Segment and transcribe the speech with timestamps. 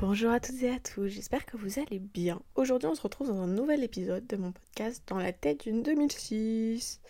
[0.00, 2.40] Bonjour à toutes et à tous, j'espère que vous allez bien.
[2.54, 5.82] Aujourd'hui on se retrouve dans un nouvel épisode de mon podcast Dans la tête d'une
[5.82, 7.00] 2006.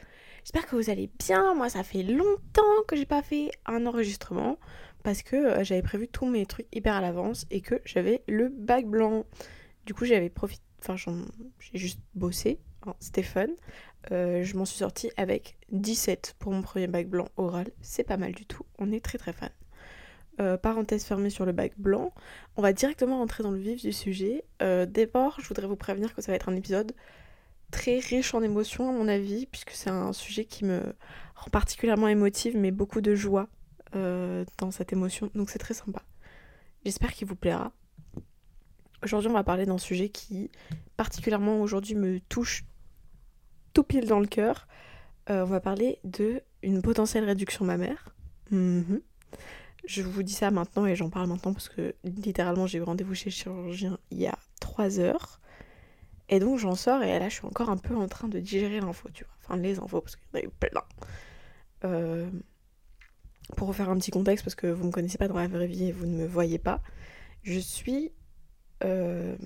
[0.42, 4.56] J'espère que vous allez bien, moi ça fait longtemps que j'ai pas fait un enregistrement
[5.02, 8.48] parce que euh, j'avais prévu tous mes trucs hyper à l'avance et que j'avais le
[8.48, 9.26] bac blanc.
[9.84, 13.48] Du coup j'avais profité, enfin j'ai juste bossé, hein, c'était fun.
[14.12, 18.16] Euh, je m'en suis sortie avec 17 pour mon premier bac blanc oral, c'est pas
[18.16, 19.50] mal du tout, on est très très fan.
[20.40, 22.12] Euh, parenthèse fermée sur le bac blanc,
[22.56, 24.44] on va directement rentrer dans le vif du sujet.
[24.62, 26.92] Euh, D'abord, je voudrais vous prévenir que ça va être un épisode
[27.72, 30.80] très riche en émotions à mon avis, puisque c'est un sujet qui me
[31.34, 33.48] rend particulièrement émotive, mais beaucoup de joie
[33.96, 36.02] euh, dans cette émotion, donc c'est très sympa.
[36.84, 37.72] J'espère qu'il vous plaira.
[39.02, 40.52] Aujourd'hui, on va parler d'un sujet qui
[40.96, 42.64] particulièrement aujourd'hui me touche
[43.72, 44.68] tout pile dans le cœur.
[45.28, 48.14] on va parler de une potentielle réduction mammaire.
[48.52, 48.98] Mm
[49.88, 53.14] je vous dis ça maintenant et j'en parle maintenant parce que littéralement j'ai eu rendez-vous
[53.14, 55.40] chez le chirurgien il y a 3 heures.
[56.28, 58.80] Et donc j'en sors et là je suis encore un peu en train de digérer
[58.80, 59.32] l'info, tu vois.
[59.42, 60.82] Enfin les infos parce qu'il y en a eu plein.
[61.84, 62.30] Euh,
[63.56, 65.66] pour refaire un petit contexte parce que vous ne me connaissez pas dans la vraie
[65.66, 66.82] vie et vous ne me voyez pas,
[67.42, 68.12] je suis...
[68.84, 69.36] Euh,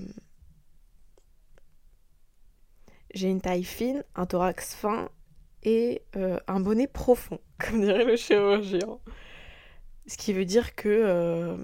[3.15, 5.09] j'ai une taille fine, un thorax fin
[5.63, 8.99] et euh, un bonnet profond, comme dirait le chirurgien.
[10.07, 11.57] Ce qui veut dire que euh,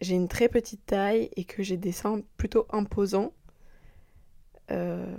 [0.00, 3.32] j'ai une très petite taille et que j'ai des seins plutôt imposants.
[4.70, 5.16] Euh,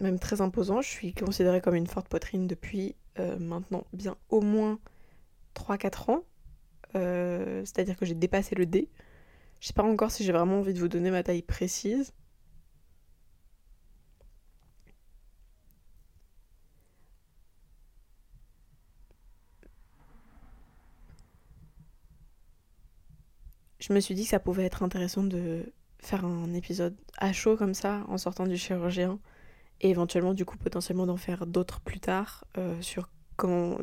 [0.00, 0.80] même très imposants.
[0.80, 4.78] Je suis considérée comme une forte poitrine depuis euh, maintenant bien au moins
[5.54, 6.24] 3-4 ans.
[6.94, 8.88] C'est-à-dire que j'ai dépassé le D.
[9.60, 12.12] Je sais pas encore si j'ai vraiment envie de vous donner ma taille précise.
[23.82, 27.56] Je me suis dit que ça pouvait être intéressant de faire un épisode à chaud
[27.56, 29.18] comme ça en sortant du chirurgien
[29.80, 33.76] et éventuellement du coup potentiellement d'en faire d'autres plus tard euh, sur comment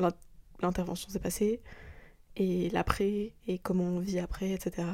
[0.60, 1.60] l'intervention s'est passée
[2.36, 4.88] et l'après et comment on vit après etc.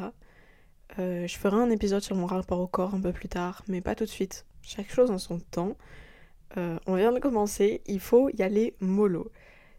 [0.99, 3.81] Euh, je ferai un épisode sur mon rapport au corps un peu plus tard mais
[3.81, 4.45] pas tout de suite.
[4.63, 5.77] Chaque chose en son temps.
[6.57, 9.31] Euh, on vient de commencer, il faut y aller mollo.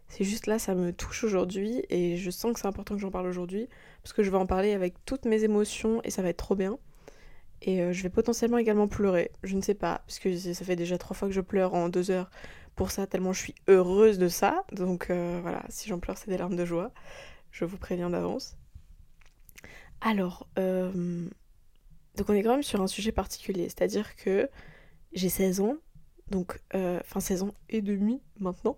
[0.08, 3.10] C'est juste là, ça me touche aujourd'hui et je sens que c'est important que j'en
[3.10, 3.68] parle aujourd'hui
[4.02, 6.54] parce que je vais en parler avec toutes mes émotions et ça va être trop
[6.54, 6.78] bien.
[7.62, 10.76] Et euh, je vais potentiellement également pleurer, je ne sais pas, parce que ça fait
[10.76, 12.30] déjà trois fois que je pleure en deux heures
[12.76, 14.64] pour ça, tellement je suis heureuse de ça.
[14.72, 16.92] Donc euh, voilà, si j'en pleure, c'est des larmes de joie.
[17.50, 18.56] Je vous préviens d'avance.
[20.00, 21.28] Alors, euh,
[22.16, 24.48] donc on est quand même sur un sujet particulier, c'est-à-dire que
[25.12, 25.74] j'ai 16 ans,
[26.30, 28.76] donc, enfin 16 ans et demi maintenant.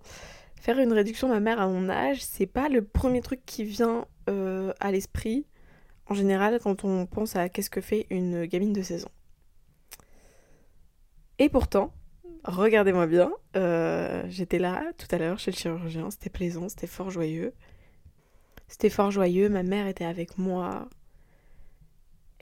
[0.61, 4.75] Faire une réduction mammaire à mon âge, c'est pas le premier truc qui vient euh,
[4.79, 5.47] à l'esprit
[6.07, 9.11] en général quand on pense à qu'est-ce que fait une gamine de 16 ans.
[11.39, 11.95] Et pourtant,
[12.45, 17.09] regardez-moi bien, euh, j'étais là tout à l'heure chez le chirurgien, c'était plaisant, c'était fort
[17.09, 17.55] joyeux.
[18.69, 20.91] C'était fort joyeux, ma mère était avec moi.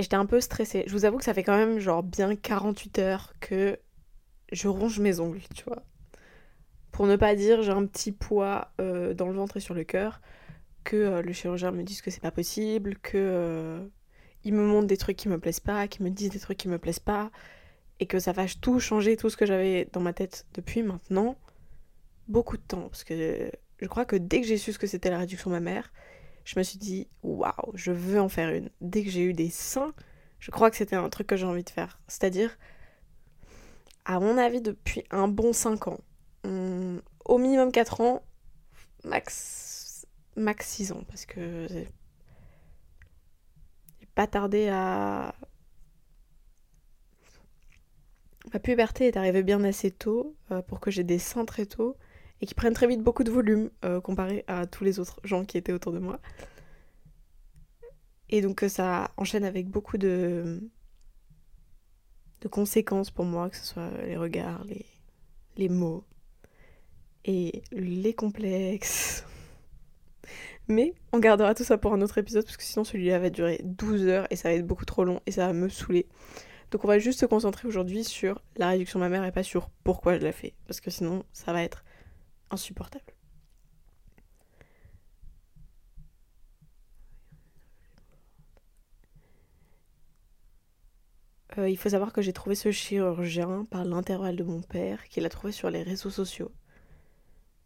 [0.01, 0.83] J'étais un peu stressée.
[0.89, 3.79] Je vous avoue que ça fait quand même genre bien 48 heures que
[4.51, 5.85] je ronge mes ongles, tu vois.
[6.99, 9.85] Pour ne pas dire j'ai un petit poids euh, dans le ventre et sur le
[9.85, 10.21] cœur,
[10.83, 13.87] que euh, le chirurgien me dise que c'est pas possible, que euh,
[14.43, 16.67] il me montre des trucs qui me plaisent pas, qu'il me dise des trucs qui
[16.67, 17.31] me plaisent pas,
[18.01, 21.37] et que ça fasse tout changer, tout ce que j'avais dans ma tête depuis maintenant
[22.27, 22.89] beaucoup de temps.
[22.89, 23.49] Parce que
[23.81, 25.93] je crois que dès que j'ai su ce que c'était la réduction mammaire,
[26.45, 28.71] je me suis dit waouh, je veux en faire une.
[28.81, 29.95] Dès que j'ai eu des seins,
[30.41, 32.01] je crois que c'était un truc que j'ai envie de faire.
[32.09, 32.59] C'est-à-dire,
[34.05, 36.01] à mon avis, depuis un bon 5 ans,
[37.39, 38.23] au minimum 4 ans,
[39.05, 41.89] max, max 6 ans, parce que j'ai
[44.17, 45.35] pas tardé à.
[48.53, 51.97] Ma puberté est arrivée bien assez tôt euh, pour que j'ai des seins très tôt
[52.41, 55.45] et qui prennent très vite beaucoup de volume euh, comparé à tous les autres gens
[55.45, 56.19] qui étaient autour de moi.
[58.31, 60.69] Et donc euh, ça enchaîne avec beaucoup de,
[62.41, 64.87] de conséquences pour moi, que ce soit les regards, les,
[65.57, 66.05] les mots,
[67.25, 69.25] et les complexes.
[70.69, 73.61] Mais on gardera tout ça pour un autre épisode parce que sinon celui-là va durer
[73.65, 76.07] 12 heures et ça va être beaucoup trop long et ça va me saouler.
[76.71, 80.19] Donc on va juste se concentrer aujourd'hui sur la réduction mammaire et pas sur pourquoi
[80.19, 81.85] je la fais parce que sinon ça va être
[82.51, 83.15] insupportable.
[91.59, 95.25] Euh, il faut savoir que j'ai trouvé ce chirurgien par l'intervalle de mon père, qu'il
[95.27, 96.53] a trouvé sur les réseaux sociaux.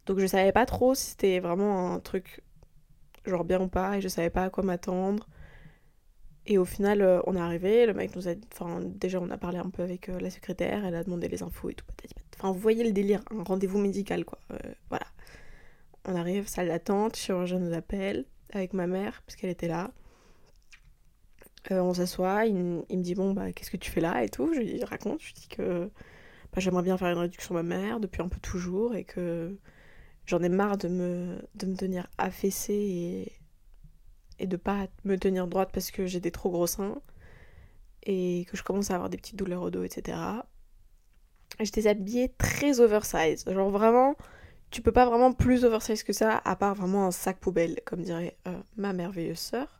[0.05, 2.41] Donc je savais pas trop si c'était vraiment un truc
[3.25, 5.27] genre bien ou pas et je savais pas à quoi m'attendre.
[6.45, 8.33] Et au final, euh, on est arrivé, le mec nous a...
[8.51, 11.41] Enfin, déjà, on a parlé un peu avec euh, la secrétaire, elle a demandé les
[11.41, 11.85] infos et tout.
[12.37, 14.39] Enfin, vous voyez le délire, un rendez-vous médical, quoi.
[14.51, 14.57] Euh,
[14.89, 15.05] voilà.
[16.05, 19.91] On arrive, salle d'attente, chirurgien nous appelle, avec ma mère, parce qu'elle était là.
[21.71, 24.53] on s'assoit, il, me dit, bon, bah, qu'est-ce que tu fais là et tout?
[24.53, 25.89] Je lui raconte, je lui dis que
[26.51, 29.57] bah, j'aimerais bien faire une réduction mammaire depuis un peu toujours et que
[30.25, 31.37] j'en ai marre de me,
[31.75, 33.31] tenir affaissée et
[34.39, 37.01] et de pas me tenir droite parce que j'ai des trop gros seins
[38.03, 40.17] et que je commence à avoir des petites douleurs au dos, etc.
[41.59, 43.45] J'étais habillée très oversize.
[43.47, 44.15] Genre vraiment,
[44.71, 48.01] tu peux pas vraiment plus oversize que ça, à part vraiment un sac poubelle, comme
[48.01, 49.79] dirait euh, ma merveilleuse sœur.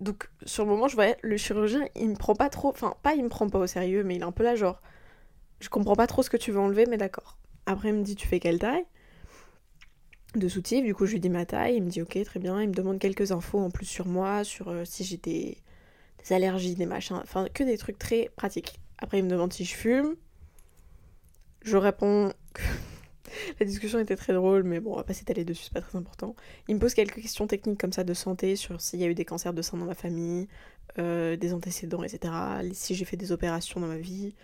[0.00, 3.14] Donc sur le moment, je voyais le chirurgien, il me prend pas trop, enfin pas
[3.14, 4.80] il me prend pas au sérieux, mais il est un peu là genre,
[5.60, 7.38] je comprends pas trop ce que tu veux enlever, mais d'accord.
[7.66, 8.84] Après il me dit tu fais quelle taille?
[10.34, 10.84] De soutif.
[10.84, 11.76] Du coup, je lui dis ma taille.
[11.76, 12.60] Il me dit ok, très bien.
[12.60, 15.58] Il me demande quelques infos en plus sur moi, sur euh, si j'ai des,
[16.30, 17.20] allergies, des machins.
[17.22, 18.80] Enfin, que des trucs très pratiques.
[18.98, 20.16] Après, il me demande si je fume.
[21.62, 22.62] Je réponds que
[23.60, 25.96] la discussion était très drôle, mais bon, on va pas s'étaler dessus, c'est pas très
[25.96, 26.34] important.
[26.68, 29.14] Il me pose quelques questions techniques comme ça de santé, sur s'il y a eu
[29.14, 30.48] des cancers de sein dans ma famille,
[30.98, 32.34] euh, des antécédents, etc.
[32.72, 34.34] Si j'ai fait des opérations dans ma vie,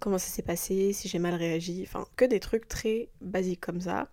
[0.00, 1.82] comment ça s'est passé, si j'ai mal réagi.
[1.86, 4.10] Enfin, que des trucs très basiques comme ça.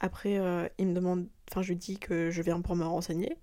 [0.00, 3.36] Après, euh, il me demande, enfin, je lui dis que je viens pour me renseigner.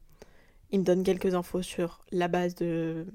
[0.71, 3.05] Il me donne quelques infos sur la base de,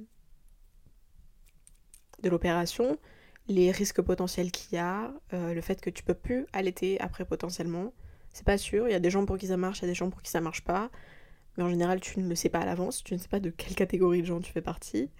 [2.22, 2.98] de l'opération,
[3.48, 7.24] les risques potentiels qu'il y a, euh, le fait que tu peux plus allaiter après
[7.24, 7.92] potentiellement.
[8.32, 9.88] C'est pas sûr, il y a des gens pour qui ça marche, il y a
[9.88, 10.90] des gens pour qui ça marche pas.
[11.56, 13.50] Mais en général, tu ne le sais pas à l'avance, tu ne sais pas de
[13.50, 15.10] quelle catégorie de gens tu fais partie.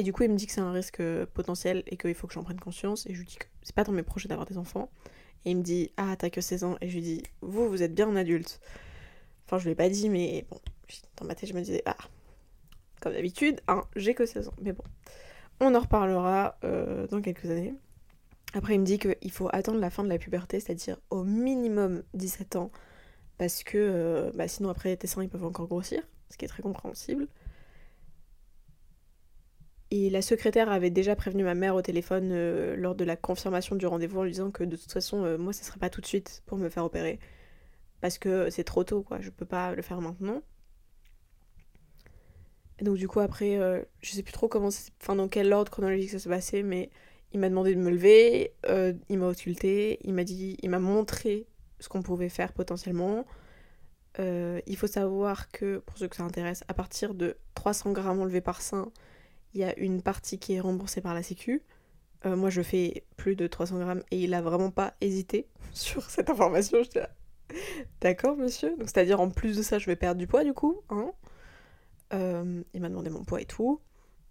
[0.00, 1.02] Et du coup, il me dit que c'est un risque
[1.34, 3.04] potentiel et qu'il faut que j'en prenne conscience.
[3.06, 4.88] Et je lui dis que c'est pas dans mes projets d'avoir des enfants.
[5.44, 6.78] Et il me dit Ah, t'as que 16 ans.
[6.80, 8.62] Et je lui dis Vous, vous êtes bien un adulte.
[9.44, 10.58] Enfin, je lui ai pas dit, mais bon,
[11.18, 11.98] dans ma tête, je me disais Ah,
[13.02, 14.54] comme d'habitude, hein, j'ai que 16 ans.
[14.62, 14.84] Mais bon,
[15.60, 17.74] on en reparlera euh, dans quelques années.
[18.54, 22.04] Après, il me dit qu'il faut attendre la fin de la puberté, c'est-à-dire au minimum
[22.14, 22.70] 17 ans,
[23.36, 26.48] parce que euh, bah, sinon, après, tes seins ils peuvent encore grossir, ce qui est
[26.48, 27.28] très compréhensible.
[29.92, 33.74] Et la secrétaire avait déjà prévenu ma mère au téléphone euh, lors de la confirmation
[33.74, 36.00] du rendez-vous en lui disant que de toute façon, euh, moi, ce serait pas tout
[36.00, 37.18] de suite pour me faire opérer.
[38.00, 39.20] Parce que c'est trop tôt, quoi.
[39.20, 40.42] Je peux pas le faire maintenant.
[42.78, 44.68] Et donc, du coup, après, euh, je sais plus trop comment,
[45.02, 46.90] enfin, dans quel ordre chronologique ça s'est passé, mais
[47.32, 48.54] il m'a demandé de me lever,
[49.08, 51.46] il m'a ausculté, il m'a dit, il m'a montré
[51.78, 53.24] ce qu'on pouvait faire potentiellement.
[54.18, 58.40] il faut savoir que, pour ceux que ça intéresse, à partir de 300 grammes enlevés
[58.40, 58.90] par sein,
[59.54, 61.62] il y a une partie qui est remboursée par la Sécu.
[62.26, 66.08] Euh, moi, je fais plus de 300 grammes et il a vraiment pas hésité sur
[66.10, 66.78] cette information.
[66.82, 67.00] Je
[68.00, 68.70] d'accord, monsieur.
[68.76, 70.82] Donc, c'est-à-dire, en plus de ça, je vais perdre du poids du coup.
[70.90, 71.12] Hein
[72.12, 73.80] euh, il m'a demandé mon poids et tout.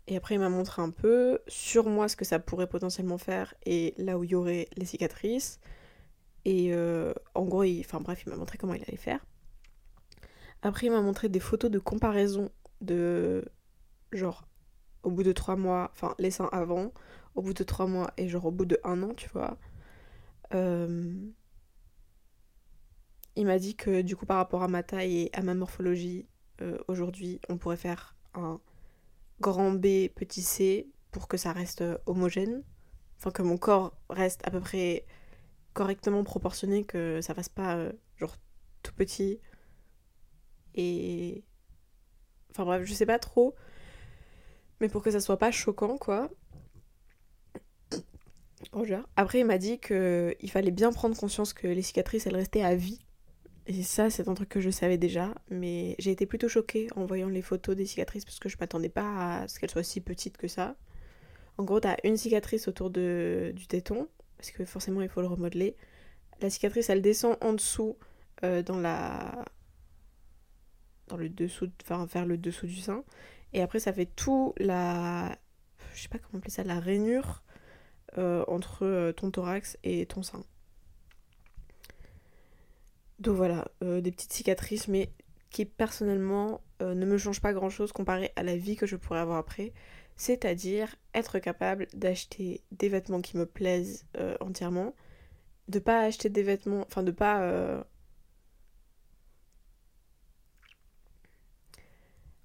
[0.07, 3.54] Et après, il m'a montré un peu sur moi ce que ça pourrait potentiellement faire
[3.65, 5.60] et là où il y aurait les cicatrices.
[6.45, 7.81] Et euh, en gros, il...
[7.81, 9.24] enfin bref, il m'a montré comment il allait faire.
[10.62, 12.50] Après, il m'a montré des photos de comparaison
[12.81, 13.45] de
[14.12, 14.49] genre
[15.04, 16.94] au bout de trois mois, enfin les seins avant,
[17.36, 19.57] au bout de trois mois et genre au bout de un an, tu vois.
[20.54, 21.13] Euh,
[23.36, 26.28] il m'a dit que du coup par rapport à ma taille et à ma morphologie,
[26.62, 28.60] euh, aujourd'hui on pourrait faire un
[29.40, 32.63] grand B petit C pour que ça reste homogène.
[33.18, 35.06] Enfin que mon corps reste à peu près
[35.74, 38.36] correctement proportionné, que ça fasse pas euh, genre
[38.84, 39.39] tout petit.
[40.75, 41.44] Et...
[42.51, 43.56] Enfin bref, je sais pas trop
[44.79, 46.29] mais pour que ça soit pas choquant, quoi.
[49.15, 52.75] Après, il m'a dit qu'il fallait bien prendre conscience que les cicatrices, elles restaient à
[52.75, 53.00] vie.
[53.67, 57.05] Et ça, c'est un truc que je savais déjà, mais j'ai été plutôt choquée en
[57.05, 60.01] voyant les photos des cicatrices parce que je m'attendais pas à ce qu'elles soient si
[60.01, 60.75] petites que ça.
[61.57, 64.07] En gros, t'as une cicatrice autour du téton,
[64.38, 65.75] parce que forcément, il faut le remodeler.
[66.41, 67.98] La cicatrice, elle descend en dessous,
[68.43, 69.45] euh, dans la.
[71.07, 73.03] dans le dessous, enfin, vers le dessous du sein.
[73.53, 75.38] Et après, ça fait tout la.
[75.94, 77.44] Je sais pas comment appeler ça, la rainure
[78.18, 80.44] euh, entre euh, ton thorax et ton sein.
[83.20, 85.12] Donc voilà, euh, des petites cicatrices, mais
[85.51, 89.20] qui personnellement ne me changent pas grand chose comparé à la vie que je pourrais
[89.20, 89.74] avoir après.
[90.15, 94.06] C'est-à-dire être capable d'acheter des vêtements qui me plaisent
[94.39, 94.94] entièrement,
[95.68, 97.84] de pas acheter des vêtements, enfin de pas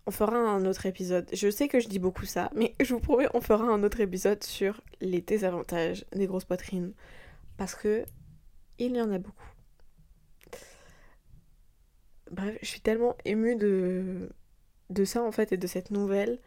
[0.07, 1.29] on fera un autre épisode.
[1.33, 4.01] Je sais que je dis beaucoup ça, mais je vous promets, on fera un autre
[4.01, 6.93] épisode sur les désavantages des grosses poitrines.
[7.57, 8.05] Parce que
[8.79, 9.51] il y en a beaucoup.
[12.31, 14.29] Bref, je suis tellement émue de,
[15.05, 16.41] ça en fait et de cette nouvelle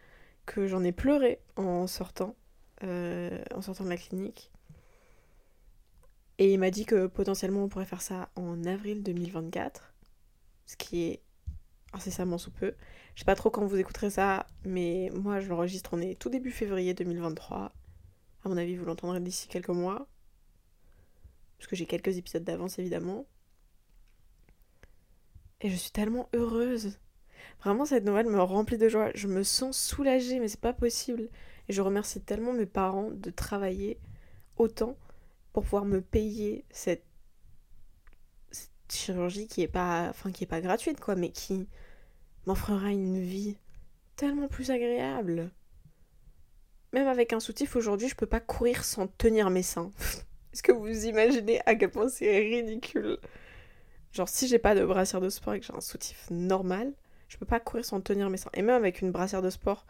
[0.46, 2.36] que j'en ai pleuré en sortant,
[2.84, 4.52] euh, en sortant de la clinique.
[6.40, 9.94] Et il m'a dit que potentiellement on pourrait faire ça en avril 2024,
[10.66, 11.22] ce qui est
[11.94, 12.76] incessamment sous peu.
[13.18, 16.30] Je sais pas trop quand vous écouterez ça, mais moi je l'enregistre, on est tout
[16.30, 17.74] début février 2023.
[18.46, 20.08] À mon avis, vous l'entendrez d'ici quelques mois.
[21.58, 23.26] Parce que j'ai quelques épisodes d'avance évidemment.
[25.62, 27.00] Et je suis tellement heureuse.
[27.64, 29.10] Vraiment, cette nouvelle me remplit de joie.
[29.16, 31.28] Je me sens soulagée, mais c'est pas possible.
[31.70, 34.00] Et je remercie tellement mes parents de travailler
[34.58, 34.96] autant
[35.54, 37.04] pour pouvoir me payer cette,
[38.92, 41.68] chirurgie qui est pas, enfin, qui est pas gratuite, quoi, mais qui
[42.48, 43.58] m'offrera une vie
[44.16, 45.52] tellement plus agréable.
[46.94, 49.92] Même avec un soutif aujourd'hui, je peux pas courir sans tenir mes seins.
[50.54, 53.20] Est-ce que vous imaginez à quel point c'est ridicule?
[54.14, 56.94] Genre, si j'ai pas de brassière de sport et que j'ai un soutif normal,
[57.28, 58.50] je peux pas courir sans tenir mes seins.
[58.54, 59.86] Et même avec une brassière de sport,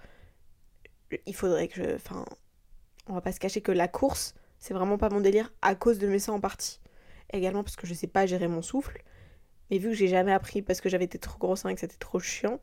[1.28, 1.96] il faudrait que je.
[1.96, 2.26] Enfin,
[3.06, 6.00] on va pas se cacher que la course, c'est vraiment pas mon délire à cause
[6.00, 6.80] de mes seins en partie.
[7.32, 9.04] Également parce que je sais pas gérer mon souffle.
[9.70, 11.82] Mais vu que j'ai jamais appris parce que j'avais été trop gros seins et que
[11.82, 12.60] c'était trop chiant,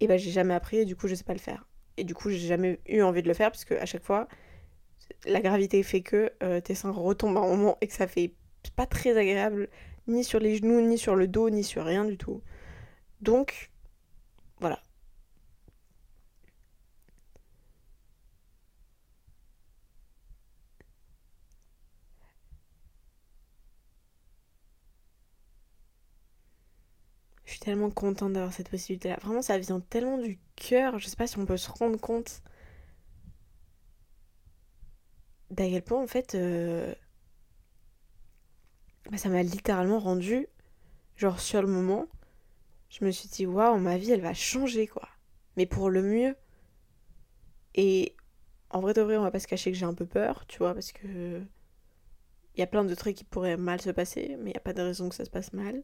[0.00, 1.66] et ben j'ai jamais appris et du coup je sais pas le faire.
[1.96, 4.28] Et du coup j'ai jamais eu envie de le faire parce que à chaque fois,
[5.26, 8.34] la gravité fait que euh, tes seins retombent à un moment et que ça fait
[8.76, 9.68] pas très agréable
[10.06, 12.42] ni sur les genoux, ni sur le dos, ni sur rien du tout.
[13.20, 13.70] Donc,
[14.60, 14.80] voilà.
[27.64, 29.18] Tellement contente d'avoir cette possibilité-là.
[29.22, 30.98] Vraiment, ça vient tellement du cœur.
[30.98, 32.42] Je sais pas si on peut se rendre compte
[35.50, 36.94] d'à quel point, en fait, euh,
[39.10, 40.46] bah, ça m'a littéralement rendu,
[41.16, 42.06] genre sur le moment,
[42.90, 45.08] je me suis dit, waouh, ma vie, elle va changer, quoi.
[45.56, 46.36] Mais pour le mieux.
[47.74, 48.14] Et
[48.70, 50.58] en vrai de vrai, on va pas se cacher que j'ai un peu peur, tu
[50.58, 51.42] vois, parce que.
[52.56, 54.60] Il y a plein de trucs qui pourraient mal se passer, mais il n'y a
[54.60, 55.82] pas de raison que ça se passe mal.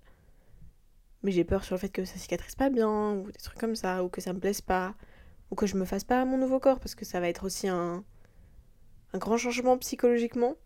[1.23, 3.77] Mais j'ai peur sur le fait que ça cicatrise pas bien, ou des trucs comme
[3.77, 4.95] ça, ou que ça me plaise pas,
[5.51, 7.69] ou que je me fasse pas mon nouveau corps, parce que ça va être aussi
[7.69, 8.05] un,
[9.13, 10.57] un grand changement psychologiquement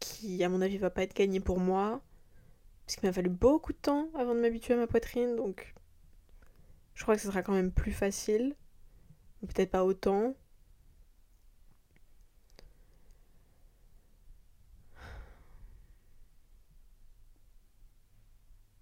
[0.00, 2.00] qui, à mon avis, va pas être gagné pour moi.
[2.86, 5.74] Parce qu'il m'a fallu beaucoup de temps avant de m'habituer à ma poitrine, donc
[6.94, 8.56] je crois que ce sera quand même plus facile.
[9.42, 10.34] Peut-être pas autant.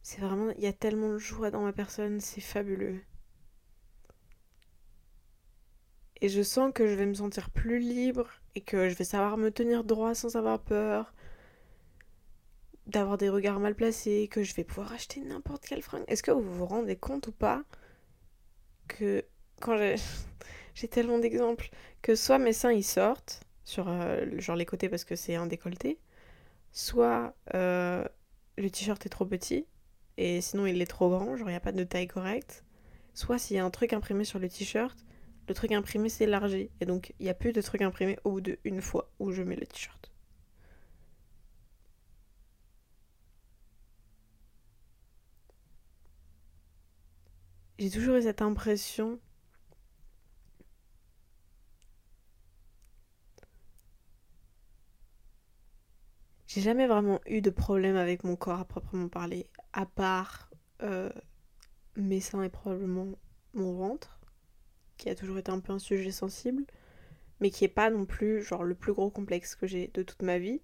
[0.09, 0.53] C'est vraiment.
[0.57, 3.01] Il y a tellement de joie dans ma personne, c'est fabuleux.
[6.21, 9.37] Et je sens que je vais me sentir plus libre et que je vais savoir
[9.37, 11.13] me tenir droit sans avoir peur
[12.87, 16.05] d'avoir des regards mal placés, que je vais pouvoir acheter n'importe quelle fringue.
[16.07, 17.65] Est-ce que vous vous rendez compte ou pas
[18.87, 19.25] que
[19.61, 19.97] quand j'ai
[20.77, 21.69] j'ai tellement d'exemples
[22.01, 25.47] que soit mes seins ils sortent sur euh, genre les côtés parce que c'est un
[25.47, 25.99] décolleté,
[26.71, 28.05] soit euh,
[28.57, 29.67] le t-shirt est trop petit
[30.17, 32.65] et sinon il est trop grand, genre il n'y a pas de taille correcte,
[33.15, 35.07] soit s'il y a un truc imprimé sur le t-shirt
[35.49, 36.71] le truc imprimé s'est élargi.
[36.81, 39.43] Et donc, il n'y a plus de truc imprimé au bout d'une fois où je
[39.43, 40.11] mets le t-shirt.
[47.79, 49.21] J'ai toujours eu cette impression
[56.57, 60.49] J'ai jamais vraiment eu de problème avec mon corps à proprement parler, à part
[60.83, 61.11] euh,
[61.97, 63.09] mes seins et probablement
[63.53, 64.19] mon ventre
[64.97, 66.65] qui a toujours été un peu un sujet sensible,
[67.41, 70.23] mais qui est pas non plus genre le plus gros complexe que j'ai de toute
[70.23, 70.63] ma vie.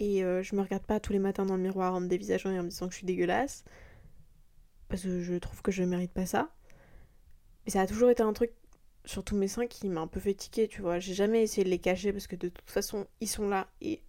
[0.00, 2.50] Et euh, je me regarde pas tous les matins dans le miroir en me dévisageant
[2.50, 3.64] et en me disant que je suis dégueulasse,
[4.88, 6.54] parce que je trouve que je ne mérite pas ça.
[7.66, 8.52] Mais ça a toujours été un truc,
[9.04, 11.00] sur tous mes seins, qui m'a un peu fait tiquer, tu vois.
[11.00, 14.02] J'ai jamais essayé de les cacher parce que de toute façon, ils sont là et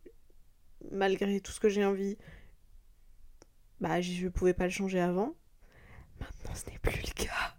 [0.91, 2.17] malgré tout ce que j'ai envie,
[3.79, 5.35] bah je pouvais pas le changer avant.
[6.19, 7.55] Maintenant, ce n'est plus le cas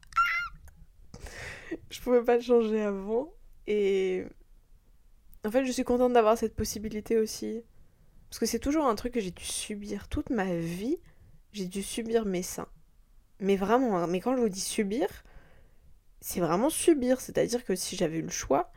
[1.91, 3.33] je pouvais pas le changer avant.
[3.67, 4.25] Et
[5.45, 7.63] en fait, je suis contente d'avoir cette possibilité aussi.
[8.29, 10.99] Parce que c'est toujours un truc que j'ai dû subir toute ma vie.
[11.53, 12.69] J'ai dû subir mes seins.
[13.41, 14.07] Mais vraiment, hein.
[14.07, 15.09] mais quand je vous dis subir,
[16.21, 17.21] c'est vraiment subir.
[17.21, 18.71] C'est-à-dire que si j'avais eu le choix,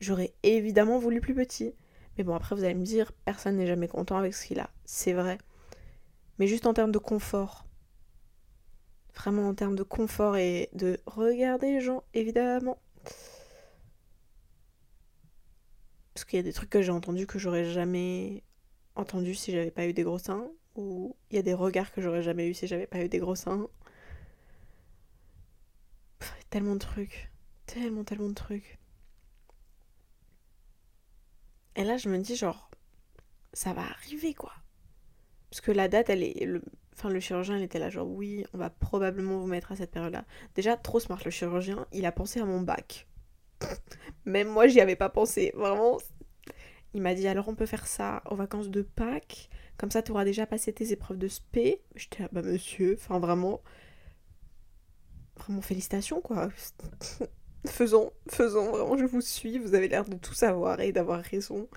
[0.00, 1.74] j'aurais évidemment voulu plus petit.
[2.16, 4.70] Mais bon, après, vous allez me dire, personne n'est jamais content avec ce qu'il a.
[4.84, 5.38] C'est vrai.
[6.38, 7.66] Mais juste en termes de confort.
[9.14, 12.78] Vraiment en termes de confort et de regarder les gens, évidemment.
[16.14, 18.42] Parce qu'il y a des trucs que j'ai entendus que j'aurais jamais
[18.94, 20.48] entendu si j'avais pas eu des gros seins.
[20.76, 23.18] où il y a des regards que j'aurais jamais eu si j'avais pas eu des
[23.18, 23.68] gros seins.
[26.50, 27.30] tellement de trucs.
[27.66, 28.78] Tellement, tellement de trucs.
[31.76, 32.70] Et là, je me dis, genre,
[33.52, 34.52] ça va arriver, quoi.
[35.50, 36.48] Parce que la date, elle est.
[36.94, 39.90] Enfin, le chirurgien, il était là, genre, oui, on va probablement vous mettre à cette
[39.90, 40.24] période-là.
[40.54, 43.08] Déjà, trop smart, le chirurgien, il a pensé à mon bac.
[44.24, 45.52] Même moi, j'y avais pas pensé.
[45.54, 45.98] Vraiment.
[46.94, 49.50] Il m'a dit, alors on peut faire ça aux vacances de Pâques.
[49.76, 51.82] Comme ça, tu auras déjà passé tes épreuves de spé.
[51.96, 53.60] J'étais là, bah monsieur, enfin vraiment.
[55.36, 56.48] Vraiment félicitations, quoi.
[57.66, 59.58] faisons, faisons, vraiment, je vous suis.
[59.58, 61.68] Vous avez l'air de tout savoir et d'avoir raison.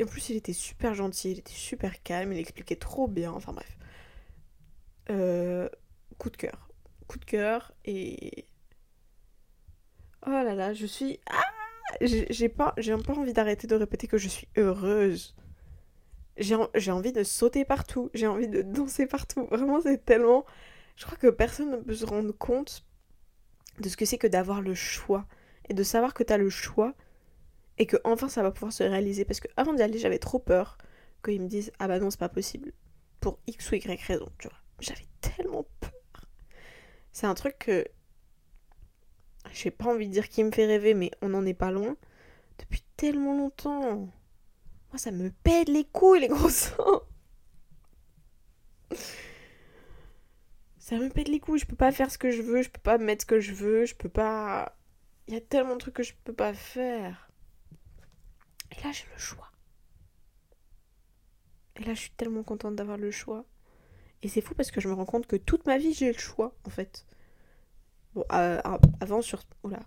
[0.00, 3.32] En plus, il était super gentil, il était super calme, il expliquait trop bien.
[3.32, 3.76] Enfin bref.
[5.10, 5.68] Euh,
[6.18, 6.68] coup de cœur.
[7.08, 8.46] Coup de cœur et.
[10.26, 11.20] Oh là là, je suis.
[11.30, 11.42] Ah
[12.00, 15.36] J'ai pas, pas envie d'arrêter de répéter que je suis heureuse.
[16.38, 19.46] J'ai envie de sauter partout, j'ai envie de danser partout.
[19.46, 20.44] Vraiment, c'est tellement.
[20.96, 22.85] Je crois que personne ne peut se rendre compte
[23.80, 25.26] de ce que c'est que d'avoir le choix.
[25.68, 26.94] Et de savoir que t'as le choix
[27.78, 29.24] et que enfin ça va pouvoir se réaliser.
[29.24, 30.78] Parce que avant d'y aller, j'avais trop peur
[31.24, 32.72] qu'ils me disent Ah bah non, c'est pas possible.
[33.20, 34.58] Pour X ou Y raison, tu vois.
[34.80, 35.90] J'avais tellement peur.
[37.12, 37.84] C'est un truc que.
[39.52, 41.96] J'ai pas envie de dire qui me fait rêver, mais on n'en est pas loin.
[42.58, 44.08] Depuis tellement longtemps.
[44.90, 47.02] Moi, ça me pète les couilles, les gros seins.
[50.86, 51.58] Ça me pète les couilles.
[51.58, 53.52] Je peux pas faire ce que je veux, je peux pas mettre ce que je
[53.52, 54.78] veux, je peux pas.
[55.26, 57.28] Il y a tellement de trucs que je peux pas faire.
[58.70, 59.50] Et là, j'ai le choix.
[61.74, 63.44] Et là, je suis tellement contente d'avoir le choix.
[64.22, 66.18] Et c'est fou parce que je me rends compte que toute ma vie, j'ai le
[66.18, 67.04] choix, en fait.
[68.14, 68.62] Bon, euh,
[69.00, 69.42] avant sur...
[69.64, 69.80] Oula.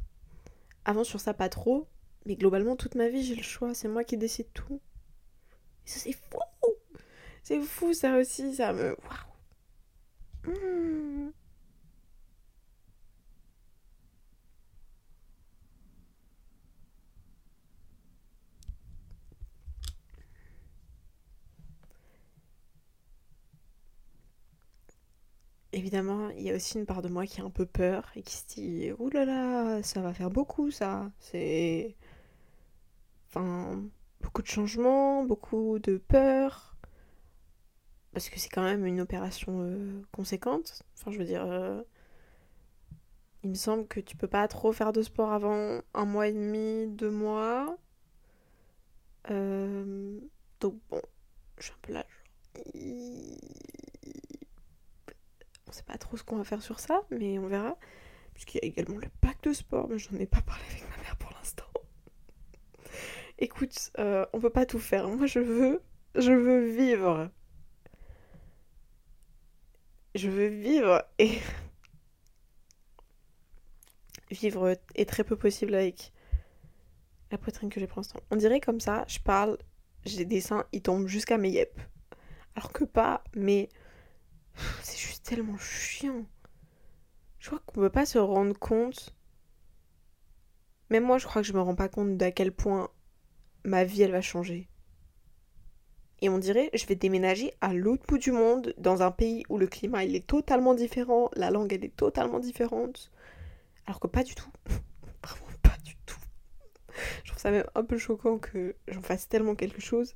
[0.84, 1.88] Avant sur ça, pas trop.
[2.26, 3.74] Mais globalement, toute ma vie, j'ai le choix.
[3.74, 4.82] C'est moi qui décide tout.
[5.86, 6.40] C'est fou
[7.42, 8.54] C'est fou, ça aussi.
[8.54, 8.90] Ça me...
[8.90, 9.29] Waouh
[10.46, 11.30] mmh.
[25.74, 28.22] Évidemment, il y a aussi une part de moi qui a un peu peur et
[28.24, 31.12] qui se dit Ouh là là, ça va faire beaucoup ça.
[31.20, 31.96] C'est.
[33.28, 33.82] Enfin,
[34.22, 36.69] beaucoup de changements, beaucoup de peur.
[38.14, 40.84] Parce que c'est quand même une opération euh, conséquente.
[40.98, 41.44] Enfin, je veux dire.
[41.46, 41.82] Euh,
[43.44, 46.34] il me semble que tu peux pas trop faire de sport avant un mois et
[46.34, 47.78] demi, deux mois.
[49.32, 50.20] Euh,
[50.60, 51.02] donc bon,
[51.58, 52.06] je suis un peu là.
[55.68, 57.78] On sait pas trop ce qu'on va faire sur ça, mais on verra.
[58.34, 61.04] Puisqu'il y a également le pack de sport, mais j'en ai pas parlé avec ma
[61.04, 61.66] mère pour l'instant.
[63.38, 65.08] Écoute, on peut pas tout faire.
[65.08, 65.82] Moi, je veux,
[66.16, 67.30] je veux vivre.
[70.20, 71.40] Je veux vivre et
[74.32, 76.12] vivre est très peu possible avec
[77.32, 78.20] la poitrine que j'ai pour l'instant.
[78.30, 79.58] On dirait comme ça, je parle,
[80.04, 81.80] j'ai des seins, ils tombent jusqu'à mes yep.
[82.58, 83.70] Alors que pas, mais
[84.82, 86.26] c'est juste tellement chiant.
[87.38, 89.16] Je crois qu'on peut pas se rendre compte.
[90.90, 92.90] Même moi, je crois que je me rends pas compte d'à quel point
[93.64, 94.68] ma vie, elle va changer.
[96.22, 99.58] Et on dirait, je vais déménager à l'autre bout du monde, dans un pays où
[99.58, 103.12] le climat, il est totalement différent, la langue, elle est totalement différente.
[103.86, 104.52] Alors que pas du tout.
[105.24, 106.20] Vraiment pas du tout.
[107.24, 110.14] Je trouve ça même un peu choquant que j'en fasse tellement quelque chose.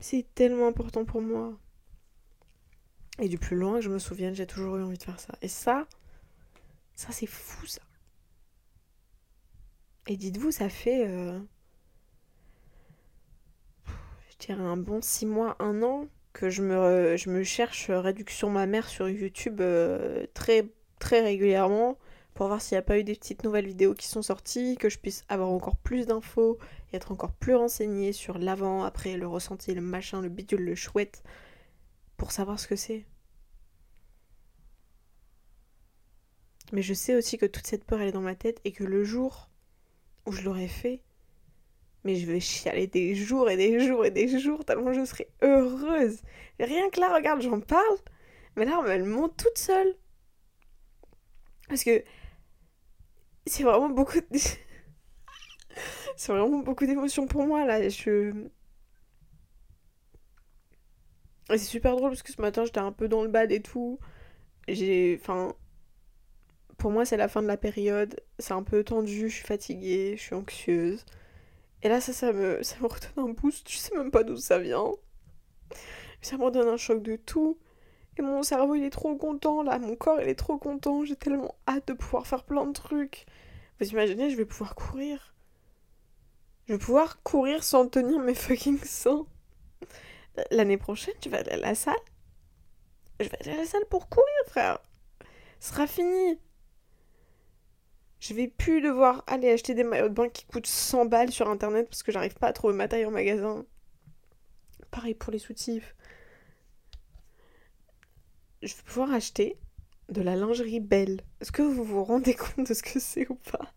[0.00, 1.56] C'est tellement important pour moi.
[3.20, 5.34] Et du plus loin que je me souvienne, j'ai toujours eu envie de faire ça.
[5.42, 5.86] Et ça,
[6.94, 7.82] ça c'est fou ça.
[10.06, 11.38] Et dites-vous, ça fait, euh,
[14.38, 19.60] dirais un bon six mois, un an que je me, cherche réduction mammaire sur YouTube
[19.60, 20.66] euh, très,
[21.00, 21.98] très régulièrement
[22.34, 24.88] pour voir s'il n'y a pas eu des petites nouvelles vidéos qui sont sorties, que
[24.88, 26.58] je puisse avoir encore plus d'infos
[26.92, 30.76] et être encore plus renseignée sur l'avant, après, le ressenti, le machin, le bidule, le
[30.76, 31.24] chouette
[32.16, 33.04] pour savoir ce que c'est.
[36.72, 38.84] Mais je sais aussi que toute cette peur elle est dans ma tête et que
[38.84, 39.48] le jour
[40.26, 41.00] où je l'aurai fait,
[42.04, 45.28] mais je vais chialer des jours et des jours et des jours tellement je serai
[45.42, 46.22] heureuse.
[46.60, 47.98] rien que là, regarde, j'en parle,
[48.56, 49.94] mais là, elle monte toute seule.
[51.68, 52.02] Parce que
[53.46, 54.18] c'est vraiment beaucoup
[56.16, 57.80] c'est vraiment beaucoup d'émotions pour moi là.
[61.50, 63.98] C'est super drôle parce que ce matin j'étais un peu dans le bad et tout.
[64.68, 65.18] J'ai.
[65.20, 65.54] Enfin.
[66.78, 68.20] Pour moi, c'est la fin de la période.
[68.38, 71.04] C'est un peu tendu, je suis fatiguée, je suis anxieuse.
[71.82, 73.68] Et là, ça, ça me, ça me redonne un boost.
[73.70, 74.92] Je sais même pas d'où ça vient.
[76.20, 77.58] Ça me redonne un choc de tout.
[78.18, 79.78] Et mon cerveau, il est trop content, là.
[79.78, 81.04] Mon corps, il est trop content.
[81.04, 83.26] J'ai tellement hâte de pouvoir faire plein de trucs.
[83.80, 85.34] Vous imaginez, je vais pouvoir courir.
[86.66, 89.26] Je vais pouvoir courir sans tenir mes fucking seins.
[90.50, 91.94] L'année prochaine, tu vas aller à la salle.
[93.20, 94.78] Je vais aller à la salle pour courir, frère.
[95.60, 96.40] Ce sera fini.
[98.20, 101.48] Je vais plus devoir aller acheter des maillots de bain qui coûtent 100 balles sur
[101.48, 103.64] internet parce que j'arrive pas à trouver ma taille en magasin.
[104.90, 105.94] Pareil pour les soutifs.
[108.62, 109.56] Je vais pouvoir acheter
[110.08, 111.20] de la lingerie belle.
[111.40, 113.72] Est-ce que vous vous rendez compte de ce que c'est ou pas?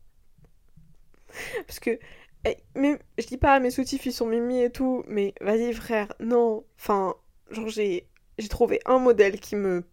[1.67, 1.99] Parce que
[2.45, 6.11] eh, mais, je dis pas, mes soutifs ils sont mimi et tout, mais vas-y frère,
[6.19, 6.65] non.
[6.75, 7.13] Enfin,
[7.51, 8.07] genre j'ai
[8.49, 9.83] trouvé un modèle qui me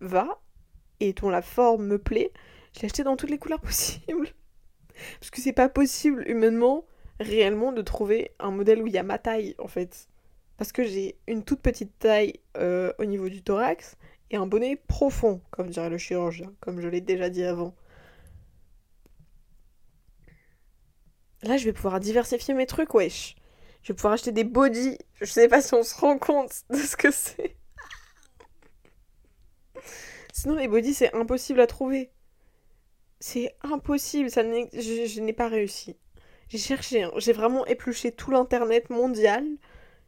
[0.00, 0.40] va
[1.00, 2.32] et dont la forme me plaît.
[2.74, 4.28] Je l'ai acheté dans toutes les couleurs possibles.
[5.20, 6.84] Parce que c'est pas possible humainement,
[7.20, 10.08] réellement, de trouver un modèle où il y a ma taille en fait.
[10.56, 13.96] Parce que j'ai une toute petite taille euh, au niveau du thorax
[14.30, 17.74] et un bonnet profond, comme dirait le chirurgien, comme je l'ai déjà dit avant.
[21.42, 23.36] Là, je vais pouvoir diversifier mes trucs, wesh.
[23.82, 24.98] Je vais pouvoir acheter des body.
[25.20, 27.56] Je sais pas si on se rend compte de ce que c'est.
[30.32, 32.10] Sinon, les body, c'est impossible à trouver.
[33.20, 34.30] C'est impossible.
[34.30, 35.96] Ça je, je n'ai pas réussi.
[36.48, 37.02] J'ai cherché.
[37.04, 37.12] Hein.
[37.18, 39.46] J'ai vraiment épluché tout l'internet mondial.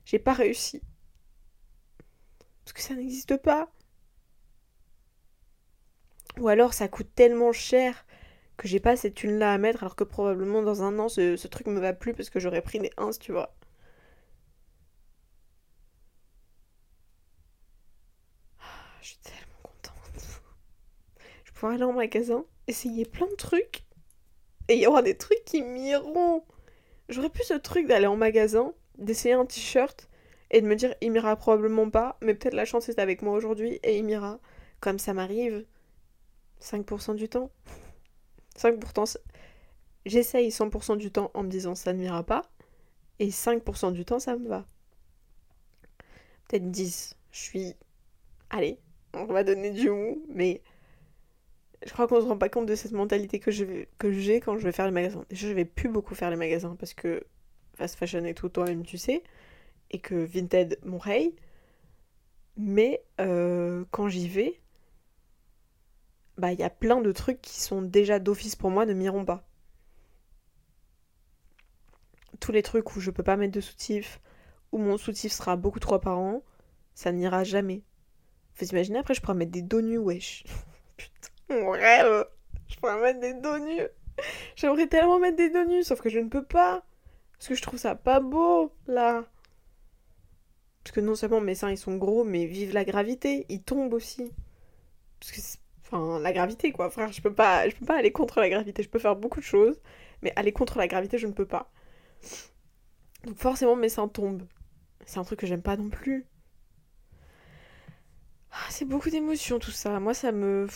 [0.04, 0.82] J'ai pas réussi.
[2.64, 3.70] Parce que ça n'existe pas.
[6.38, 8.04] Ou alors ça coûte tellement cher
[8.56, 11.46] que j'ai pas cette thune là à mettre alors que probablement dans un an ce,
[11.46, 13.54] truc me va plus parce que j'aurais pris des 1 tu vois.
[18.58, 19.00] Ah.
[21.68, 23.84] Aller en magasin, essayer plein de trucs
[24.68, 26.44] et il y aura des trucs qui m'iront.
[27.08, 30.08] J'aurais plus ce truc d'aller en magasin, d'essayer un t-shirt
[30.52, 33.34] et de me dire il m'ira probablement pas, mais peut-être la chance est avec moi
[33.34, 34.38] aujourd'hui et il m'ira.
[34.80, 35.66] Comme ça m'arrive
[36.62, 37.50] 5% du temps.
[38.56, 39.16] 5%,
[40.06, 42.42] j'essaye 100% du temps en me disant ça ne m'ira pas,
[43.18, 44.64] et 5% du temps ça me va.
[46.48, 47.16] Peut-être 10.
[47.32, 47.74] Je suis.
[48.50, 48.78] Allez,
[49.14, 50.62] on va donner du mou, mais
[51.86, 53.88] je crois qu'on se rend pas compte de cette mentalité que j'ai
[54.40, 55.24] quand je vais faire les magasins.
[55.30, 57.22] Déjà, je vais plus beaucoup faire les magasins parce que
[57.74, 59.22] fast fashion et tout, toi-même tu sais,
[59.90, 61.34] et que Vinted m'oreille.
[62.56, 64.60] Mais euh, quand j'y vais,
[66.36, 69.24] bah il y a plein de trucs qui sont déjà d'office pour moi ne m'iront
[69.24, 69.46] pas.
[72.40, 74.20] Tous les trucs où je peux pas mettre de soutif,
[74.72, 76.42] où mon soutif sera beaucoup trop apparent,
[76.94, 77.82] ça n'ira jamais.
[78.56, 80.44] Vous imaginez après je pourrais mettre des dos nus, wesh.
[81.50, 82.26] Mon rêve
[82.68, 83.82] Je pourrais mettre des dos nus
[84.56, 86.84] J'aimerais tellement mettre des dos nus, sauf que je ne peux pas.
[87.32, 89.24] Parce que je trouve ça pas beau, là.
[90.84, 93.94] Parce que non seulement mes seins ils sont gros, mais vive la gravité, ils tombent
[93.94, 94.30] aussi.
[95.20, 95.40] Parce que
[95.92, 97.12] Enfin, la gravité, quoi, frère.
[97.12, 98.82] Je peux pas, je peux pas aller contre la gravité.
[98.82, 99.80] Je peux faire beaucoup de choses,
[100.22, 101.70] mais aller contre la gravité, je ne peux pas.
[103.24, 104.46] Donc forcément, mes seins tombent.
[105.06, 106.26] C'est un truc que j'aime pas non plus.
[108.52, 110.00] Ah, c'est beaucoup d'émotions tout ça.
[110.00, 110.66] Moi, ça me,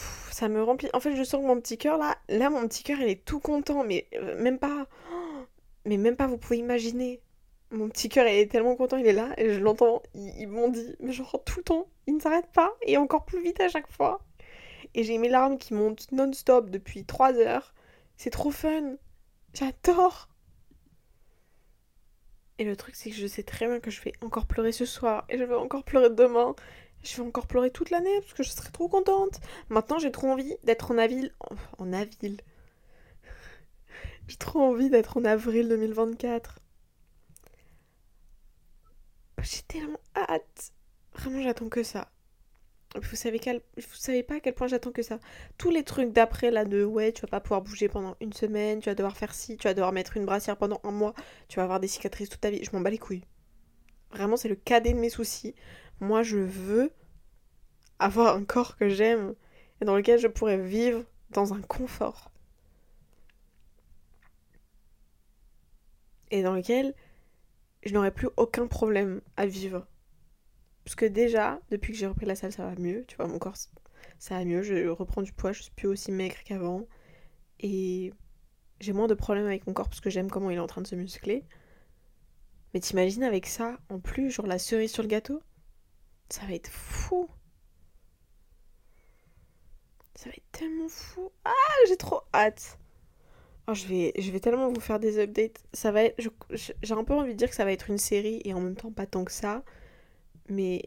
[0.62, 0.88] remplit.
[0.92, 3.24] En fait, je sens que mon petit cœur là, là, mon petit cœur, il est
[3.24, 4.86] tout content, mais euh, même pas,
[5.84, 6.26] mais même pas.
[6.26, 7.20] Vous pouvez imaginer.
[7.70, 10.02] Mon petit cœur, il est tellement content, il est là, et je l'entends.
[10.14, 13.42] Il, m'ont dit, mais genre tout le temps, il ne s'arrête pas, et encore plus
[13.42, 14.20] vite à chaque fois
[14.94, 17.74] et j'ai mes larmes qui montent non-stop depuis 3 heures.
[18.16, 18.94] C'est trop fun.
[19.52, 20.28] J'adore.
[22.58, 24.84] Et le truc, c'est que je sais très bien que je vais encore pleurer ce
[24.84, 26.54] soir et je vais encore pleurer demain.
[27.04, 29.40] Je vais encore pleurer toute l'année parce que je serai trop contente.
[29.68, 31.32] Maintenant, j'ai trop envie d'être en avril.
[31.78, 32.40] En avril.
[34.26, 36.60] j'ai trop envie d'être en avril 2024.
[39.42, 40.72] J'ai tellement hâte.
[41.12, 42.10] Vraiment, j'attends que ça.
[42.96, 43.40] Vous savez,
[43.76, 45.18] vous savez pas à quel point j'attends que ça.
[45.58, 48.80] Tous les trucs d'après, là, de ouais, tu vas pas pouvoir bouger pendant une semaine,
[48.80, 51.12] tu vas devoir faire ci, tu vas devoir mettre une brassière pendant un mois,
[51.48, 52.64] tu vas avoir des cicatrices toute ta vie.
[52.64, 53.24] Je m'en bats les couilles.
[54.12, 55.54] Vraiment, c'est le cadet de mes soucis.
[56.00, 56.92] Moi, je veux
[57.98, 59.34] avoir un corps que j'aime
[59.80, 62.30] et dans lequel je pourrais vivre dans un confort.
[66.30, 66.94] Et dans lequel
[67.84, 69.86] je n'aurais plus aucun problème à vivre.
[70.84, 73.04] Parce que déjà, depuis que j'ai repris la salle, ça va mieux.
[73.08, 73.56] Tu vois, mon corps,
[74.18, 74.62] ça va mieux.
[74.62, 76.86] Je reprends du poids, je suis plus aussi maigre qu'avant.
[77.60, 78.12] Et
[78.80, 80.82] j'ai moins de problèmes avec mon corps parce que j'aime comment il est en train
[80.82, 81.44] de se muscler.
[82.74, 85.40] Mais t'imagines avec ça, en plus, genre la cerise sur le gâteau?
[86.30, 87.28] Ça va être fou.
[90.14, 91.30] Ça va être tellement fou.
[91.44, 91.52] Ah,
[91.88, 92.78] j'ai trop hâte.
[93.66, 95.64] Oh, je vais, je vais tellement vous faire des updates.
[95.72, 96.02] Ça va
[96.50, 98.76] j'ai un peu envie de dire que ça va être une série et en même
[98.76, 99.64] temps pas tant que ça
[100.48, 100.82] mais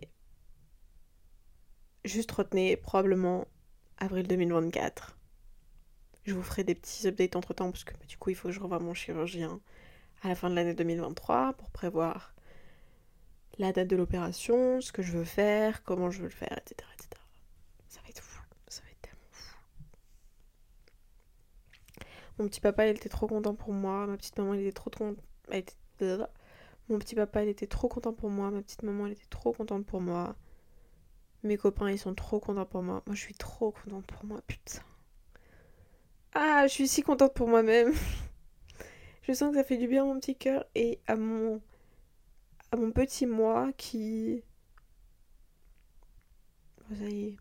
[2.05, 3.47] juste retenez probablement
[3.97, 5.17] avril 2024.
[6.25, 8.49] Je vous ferai des petits updates entre temps parce que bah, du coup il faut
[8.49, 9.59] que je revoie mon chirurgien
[10.21, 12.33] à la fin de l'année 2023 pour prévoir
[13.59, 16.87] la date de l'opération, ce que je veux faire, comment je veux le faire, etc.
[16.93, 17.09] etc.
[17.87, 19.55] Ça va être fou, ça va être tellement fou.
[22.39, 24.89] Mon petit papa il était trop content pour moi, ma petite maman elle était trop
[24.89, 25.17] contente.
[26.89, 29.53] Mon petit papa il était trop content pour moi, ma petite maman elle était trop
[29.53, 30.35] contente pour moi.
[31.43, 33.03] Mes copains, ils sont trop contents pour moi.
[33.05, 34.81] Moi, je suis trop contente pour moi, putain.
[36.33, 37.93] Ah, je suis si contente pour moi-même.
[39.21, 41.61] je sens que ça fait du bien à mon petit cœur et à mon
[42.71, 44.43] à mon petit moi qui
[46.81, 47.37] oh, ça y est.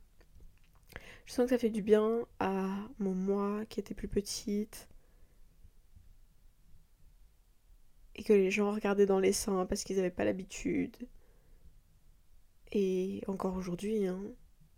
[1.26, 4.88] Je sens que ça fait du bien à mon moi qui était plus petite.
[8.14, 10.96] Et que les gens regardaient dans les seins parce qu'ils n'avaient pas l'habitude.
[12.72, 14.20] Et encore aujourd'hui, hein.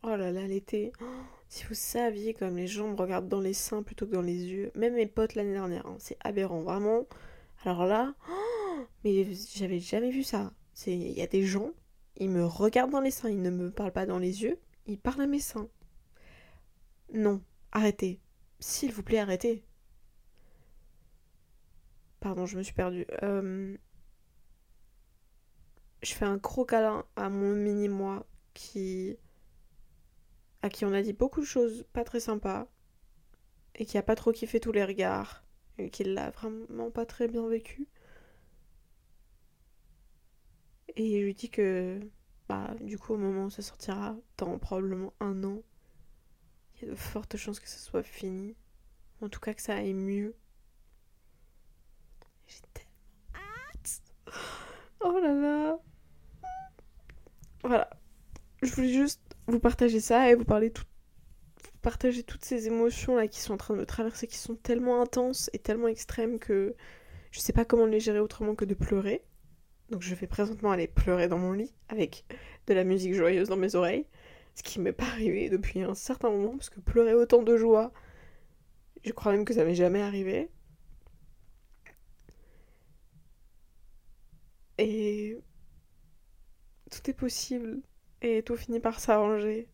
[0.03, 0.93] Oh là là, l'été.
[1.51, 4.45] Si vous saviez comme les gens me regardent dans les seins plutôt que dans les
[4.45, 4.71] yeux.
[4.75, 7.07] Même mes potes l'année dernière, hein, c'est aberrant, vraiment.
[7.65, 8.15] Alors là,
[9.05, 10.53] mais j'avais jamais vu ça.
[10.87, 11.73] Il y a des gens,
[12.17, 14.99] ils me regardent dans les seins, ils ne me parlent pas dans les yeux, ils
[14.99, 15.69] parlent à mes seins.
[17.13, 18.21] Non, arrêtez.
[18.61, 19.65] S'il vous plaît, arrêtez.
[22.21, 23.07] Pardon, je me suis perdue.
[23.23, 23.77] Euh,
[26.03, 29.17] je fais un gros câlin à mon mini-moi qui.
[30.63, 32.69] à qui on a dit beaucoup de choses pas très sympas
[33.75, 35.45] et qui a pas trop kiffé tous les regards
[35.79, 37.89] et qui l'a vraiment pas très bien vécu.
[40.99, 42.01] Et je lui dis que,
[42.49, 45.63] bah, du coup, au moment où ça sortira, dans probablement un an,
[46.75, 48.57] il y a de fortes chances que ça soit fini.
[49.21, 50.35] En tout cas, que ça aille mieux.
[52.49, 54.03] J'ai tellement hâte.
[55.01, 55.79] Oh là là.
[57.63, 57.89] Voilà.
[58.63, 60.85] Je voulais juste vous partager ça et vous parler tout,
[61.81, 65.01] partager toutes ces émotions là qui sont en train de me traverser, qui sont tellement
[65.01, 66.75] intenses et tellement extrêmes que
[67.31, 69.25] je sais pas comment les gérer autrement que de pleurer.
[69.91, 72.25] Donc je vais présentement aller pleurer dans mon lit avec
[72.67, 74.07] de la musique joyeuse dans mes oreilles,
[74.55, 77.93] ce qui m'est pas arrivé depuis un certain moment parce que pleurer autant de joie,
[79.05, 80.51] je crois même que ça m'est jamais arrivé.
[84.79, 85.39] Et
[86.91, 87.83] tout est possible
[88.23, 89.69] et tout finit par s'arranger.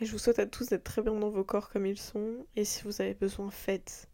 [0.00, 2.46] Et je vous souhaite à tous d'être très bien dans vos corps comme ils sont.
[2.56, 4.08] Et si vous avez besoin, faites.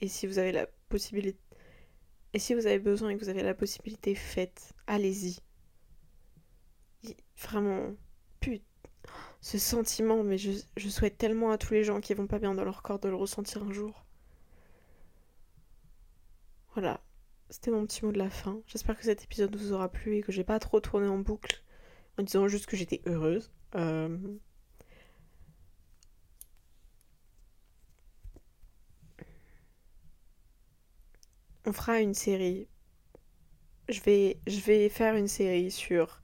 [0.00, 1.38] Et si vous avez la possibilité.
[2.32, 4.72] Et si vous avez besoin et que vous avez la possibilité, faites.
[4.86, 5.38] Allez-y.
[7.36, 7.94] Vraiment.
[8.40, 8.64] Putain.
[9.40, 10.52] Ce sentiment, mais je,
[10.88, 13.16] souhaite tellement à tous les gens qui vont pas bien dans leur corps de le
[13.16, 14.04] ressentir un jour.
[16.74, 17.00] Voilà.
[17.48, 18.60] C'était mon petit mot de la fin.
[18.66, 21.64] J'espère que cet épisode vous aura plu et que j'ai pas trop tourné en boucle
[22.18, 23.50] en disant juste que j'étais heureuse.
[23.74, 24.18] Euh,
[31.70, 32.66] on fera une série.
[33.88, 36.20] Je vais, je vais faire une série sur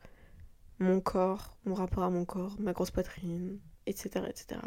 [0.80, 4.26] mon corps, mon rapport à mon corps, ma grosse poitrine, etc.
[4.28, 4.60] etc.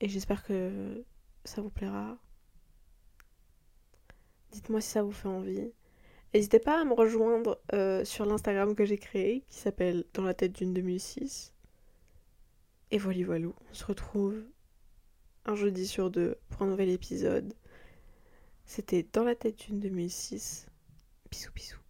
[0.00, 1.02] Et j'espère que
[1.46, 2.18] ça vous plaira.
[4.52, 5.72] Dites-moi si ça vous fait envie.
[6.34, 10.34] N'hésitez pas à me rejoindre euh, sur l'Instagram que j'ai créé, qui s'appelle Dans la
[10.34, 11.54] tête d'une 2006.
[12.90, 14.44] Et voilà, voilà, on se retrouve
[15.46, 17.54] un jeudi sur deux pour un nouvel épisode.
[18.66, 20.66] C'était Dans la tête d'une 2006.
[21.30, 21.83] Bisous, bisous.